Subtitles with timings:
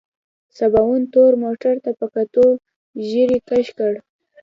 [0.57, 2.45] سباوون تور موټر ته په کتو
[3.07, 3.93] ږيرې کش کړ.